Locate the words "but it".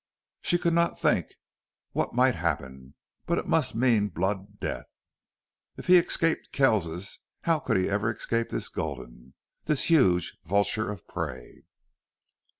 3.27-3.45